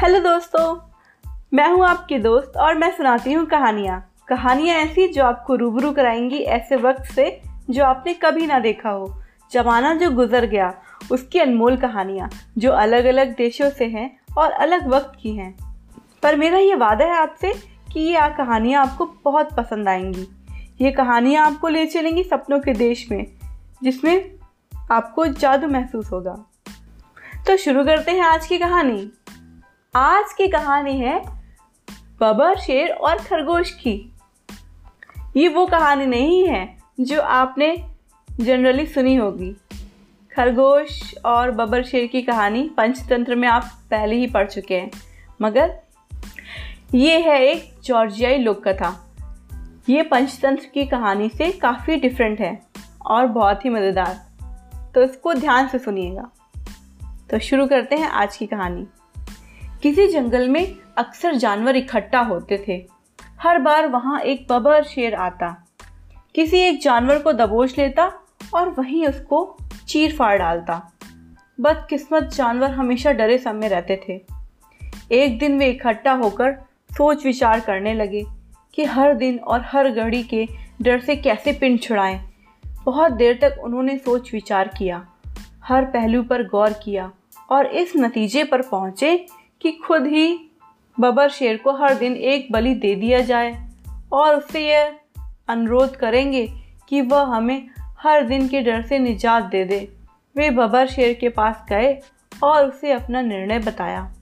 [0.00, 0.80] Hello दोस्तों,
[1.54, 6.38] मैं हूँ आपकी दोस्त और मैं सुनाती हूँ कहानियाँ। कहानियाँ ऐसी जो आपको रूबरू कराएँगी
[6.38, 10.74] ऐसे वक्त से जो आपने कभी ना देखा हो। जमाना जो गुजर गया,
[11.12, 15.56] उसकी अनमोल कहानियाँ जो अलग अलग देशों से हैं और अलग वक्त की हैं।
[16.22, 17.52] पर मेरा ये वादा है आपसे
[17.92, 20.28] कि ये कहानियाँ आपको बहुत पसंद आएँगी।
[20.80, 23.26] ये कहानियाँ आपको ले चलेंगी सपनों के देश में,
[23.82, 24.30] जिसमें
[24.90, 26.46] आपको जादू महसूस होगा।
[27.46, 29.12] तो शुरू करते हैं आज की कहानी।
[29.94, 31.18] आज की कहानी है
[32.20, 33.94] बबर शेर और खरगोश की।
[35.36, 37.74] ये वो कहानी नहीं है जो आपने
[38.28, 39.50] जनरली सुनी होगी।
[40.32, 44.90] खरगोश और बबर शेर की कहानी पंचतंत्र में आप पहले ही पढ़ चुके हैं।
[45.42, 45.74] मगर
[46.94, 48.94] ये है एक जॉर्जियाई लोक कथा
[49.88, 52.58] ये पंचतंत्र की कहानी से काफ़ी डिफरेंट है
[53.06, 54.14] और बहुत ही मज़ेदार।
[54.94, 56.30] तो इसको ध्यान से सुनिएगा।
[57.30, 58.86] तो शुरू करते हैं आज की कहानी।
[59.82, 62.86] किसी जंगल में अक्सर जानवर इकट्ठा होते थे।
[63.40, 65.66] हर बार वहाँ एक बबर शेर आता।
[66.34, 68.12] किसी एक जानवर को दबोच लेता
[68.54, 69.56] और वहीं उसको
[69.88, 70.92] चीर फाड़ डालता।
[71.60, 74.20] बदकिस्मत जानवर हमेशा डरे समय रहते थे।
[75.12, 76.52] एक दिन वे इकट्ठा होकर
[76.90, 78.24] सोच विचार करने लगे
[78.74, 80.46] कि हर दिन और हर घड़ी के
[80.82, 82.20] डर से कैसे पिंड छुड़ाएँ।
[82.84, 85.06] बहुत देर तक उन्होंने सोच विचार किया।
[85.64, 87.12] हर पहलू पर गौर किया
[87.50, 89.26] और इस नतीजे पर पहुँचे
[89.62, 90.50] कि खुद ही
[91.00, 93.68] बबर शेर को हर दिन एक बलि दे दिया जाए
[94.12, 94.94] और उससे यह
[95.48, 96.48] अनुरोध करेंगे
[96.88, 99.92] कि वह हमें हर दिन के डर से निजात दे दे।
[100.36, 101.98] वे बबर शेर के पास गए
[102.42, 104.14] और उसे अपना निर्णय बताया।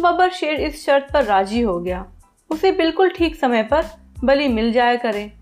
[0.00, 2.06] बबर शेर इस शर्त पर राज़ी हो गया।
[2.50, 3.84] उसे बिल्कुल ठीक समय पर
[4.24, 5.32] बलि मिल जाया करे।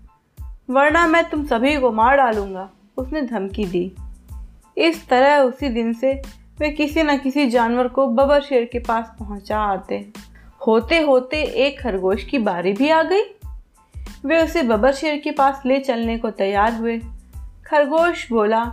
[0.69, 3.91] वरना मैं तुम सभी को मार डालूँगा, उसने धमकी दी।
[4.77, 6.21] इस तरह उसी दिन से
[6.59, 9.97] वे किसी न किसी जानवर को बबर शेर के पास पहुँचा आते।
[10.67, 13.23] होते होते एक खरगोश की बारी भी आ गई।
[14.25, 16.97] वे उसे बबर शेर के पास ले चलने को तैयार हुए।
[17.65, 18.63] खरगोश बोला,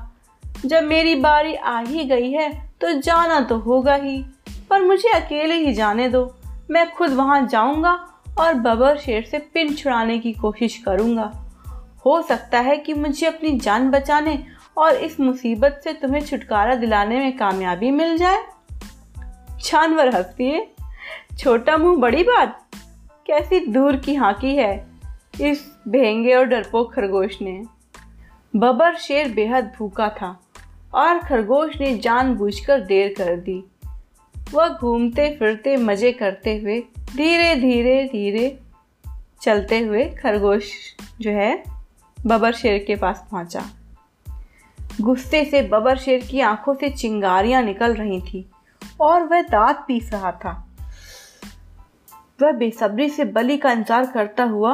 [0.67, 2.51] जब मेरी बारी आ ही गई है
[2.81, 4.25] तो जाना तो होगा ही,
[4.71, 6.35] पर मुझे अकेले ही जाने दो।
[6.71, 7.93] मैं खुद वहाँ जाऊँगा
[8.39, 11.33] और बबर शेर से पिन छुड़ाने की कोशिश करूँगा।
[12.07, 14.37] हो सकता है कि मुझे अपनी जान बचाने
[14.77, 18.43] और इस मुसीबत से तुम्हें छुटकारा दिलाने में कामयाबी मिल जाए।
[19.65, 20.63] जानवर हंसती
[21.39, 22.61] छोटा मुँह बड़ी बात?
[23.27, 24.87] कैसी दूर की हाकी है
[25.41, 27.63] इस भेंगे और डरपोक खरगोश ने।
[28.57, 30.41] बबर शेर बेहद भूखा था
[30.95, 33.65] और खरगोश ने जानबूझकर देर कर दी।
[34.53, 36.81] वह घूमते फिरते मज़े करते हुए
[37.17, 38.59] धीरे धीरे धीरे
[39.43, 40.71] चलते हुए खरगोश
[41.21, 41.65] जो है,
[42.27, 43.65] बबर शेर के पास पहुँचा।
[45.01, 48.45] गुस्से से बबर शेर की आँखों से चिंगारियाँ निकल रही थी
[49.01, 50.53] और वह दांत पीस रहा था।
[52.43, 54.73] वह बेसब्री से बलि का इंतज़ार करता हुआ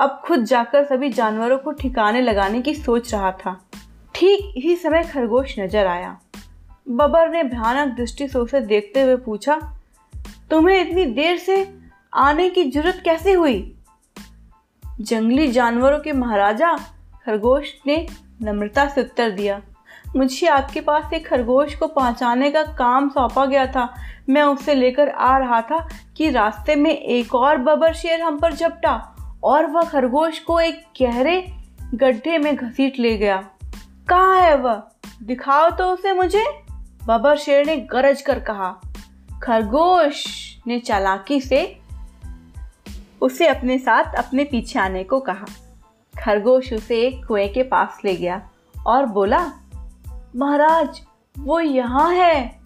[0.00, 3.60] अब खुद जाकर सभी जानवरों को ठिकाने लगाने की सोच रहा था।
[4.14, 6.16] ठीक इसी समय खरगोश नज़र आया।
[6.86, 9.60] बबर ने भयानक दृष्टि से उसे देखते हुए पूछा,
[10.50, 11.56] तुम्हें इतनी देर से
[12.12, 13.74] आने की ज़रूरत कैसे हुई?
[14.84, 16.76] जंगली जानवरों के महाराजा
[17.26, 18.06] खरगोश ने
[18.42, 19.62] नम्रता से उत्तर दिया,
[20.16, 23.94] मुझे आपके पास एक खरगोश को पहुँचाने का काम सौंपा गया था।
[24.28, 28.52] मैं उसे लेकर आ रहा था कि रास्ते में एक और बबर शेर हम पर
[28.52, 31.46] झपटा और वह खरगोश को एक गहरे
[31.94, 33.36] गड्ढे में घसीट ले गया।
[34.08, 34.82] कहाँ है वह?
[35.22, 36.44] दिखाओ तो उसे मुझे।
[37.06, 38.80] बबर शेर ने गरज कर कहा।
[39.42, 40.24] खरगोश
[40.66, 41.78] ने चालाकी से
[43.20, 45.44] उसे अपने साथ अपने पीछे आने को कहा।
[46.18, 48.50] खरगोश उसे एक कुएँ के पास ले गया
[48.86, 49.52] और बोला,
[50.36, 51.02] महाराज,
[51.38, 52.60] वो यहाँ है।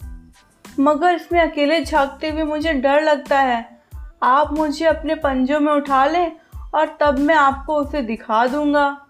[0.79, 3.81] मगर इसमें अकेले झांकते हुए मुझे डर लगता है।
[4.23, 6.31] आप मुझे अपने पंजों में उठा लें
[6.75, 9.05] और तब मैं आपको उसे दिखा दूँगा।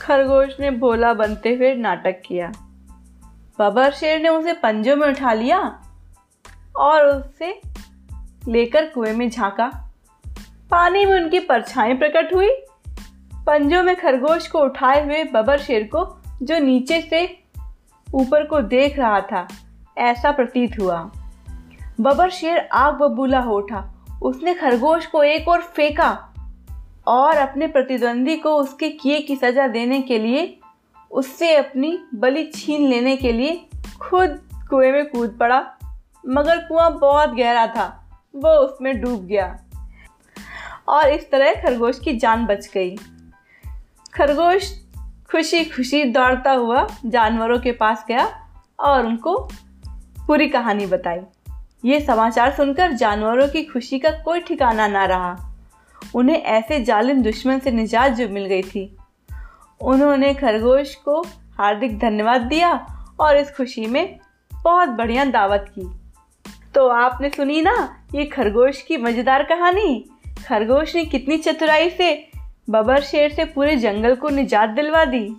[0.00, 2.52] खरगोश ने भोला बनते हुए नाटक किया।
[3.58, 5.82] बबर शेर ने उसे पंजों में उठा लिया
[6.76, 7.60] और उसे
[8.48, 9.94] लेकर कुएँ में झांका।
[10.70, 12.50] पानी में उनकी परछाई प्रकट हुई
[13.46, 17.38] पंजों में खरगोश को उठाए हुए बबर शेर को, जो नीचे से
[18.14, 19.48] ऊपर को देख रहा था,
[19.98, 21.10] ऐसा प्रतीत हुआ।
[22.00, 26.34] बबर शेर आग बबूला हो उठा। उसने खरगोश को एक और फेंका
[27.06, 30.58] और अपने प्रतिद्वंदी को उसके किए की सजा देने के लिए,
[31.10, 33.68] उससे अपनी बलि छीन लेने के लिए
[34.00, 34.40] खुद
[34.70, 35.66] कुएँ में कूद पड़ा।
[36.28, 39.58] मगर कुआँ बहुत गहरा था, वो उसमें डूब गया
[40.88, 42.96] और इस तरह खरगोश की जान बच गई।
[44.14, 44.80] खरगोश
[45.30, 48.40] खुशी खुशी दौड़ता हुआ जानवरों के पास गया
[48.80, 49.48] और उनको
[50.26, 51.20] पूरी कहानी बताई।
[51.84, 55.54] ये समाचार सुनकर जानवरों की खुशी का कोई ठिकाना ना रहा।
[56.14, 58.96] उन्हें ऐसे जालिम दुश्मन से निजात जो मिल गई थी।
[59.80, 61.20] उन्होंने खरगोश को
[61.58, 62.86] हार्दिक धन्यवाद दिया
[63.20, 64.18] और इस खुशी में
[64.64, 65.90] बहुत बढ़िया दावत की।
[66.74, 70.10] तो आपने सुनी ना ये खरगोश की मज़ेदार कहानी?
[70.48, 72.31] खरगोश ने कितनी चतुराई से
[72.68, 75.36] बबर शेर से पूरे जंगल को निजात दिलवा दी।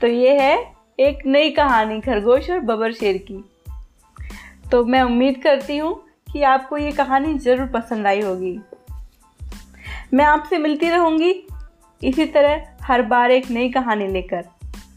[0.00, 0.56] तो ये है
[1.00, 3.44] एक नई कहानी खरगोश और बबर शेर की।
[4.70, 5.94] तो मैं उम्मीद करती हूँ
[6.32, 8.58] कि आपको ये कहानी ज़रूर पसंद आई होगी।
[10.14, 11.30] मैं आपसे मिलती रहूँगी
[12.02, 14.42] इसी तरह हर बार एक नई कहानी लेकर।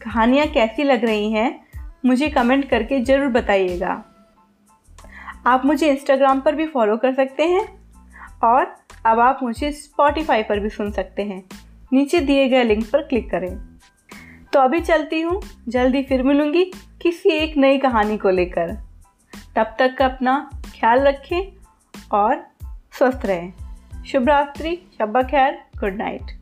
[0.03, 1.65] कहानियाँ कैसी लग रही हैं,
[2.05, 4.03] मुझे कमेंट करके ज़रूर बताइएगा।
[5.47, 7.84] आप मुझे इंस्टाग्राम पर भी फॉलो कर सकते हैं।
[8.45, 8.75] और
[9.05, 11.43] अब आप मुझे स्पॉटिफाई पर भी सुन सकते हैं।
[11.93, 13.79] नीचे दिए गए लिंक पर क्लिक करें।
[14.53, 16.65] तो अभी चलती हूँ। जल्दी फिर मिलूँगी
[17.01, 18.71] किसी एक नई कहानी को लेकर।
[19.55, 21.53] तब तक का अपना ख्याल रखें
[22.11, 22.47] और
[22.97, 23.53] स्वस्थ रहें।
[24.05, 26.34] शुभ रात्रि शब्बा खैर, गुड नाइट।